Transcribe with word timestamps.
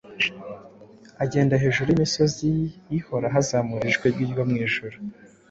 Agenda 1.23 1.61
hejuru 1.63 1.87
yimisozi 1.89 2.49
ihoraho, 2.97 3.37
azamura 3.43 3.83
ijwi 3.89 4.07
rye 4.13 4.25
ryo 4.31 4.43
mwijuru, 4.49 4.97